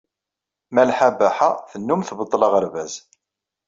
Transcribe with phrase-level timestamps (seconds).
[0.73, 2.93] Malḥa Baḥa tennum tbeṭṭel aɣerbaz.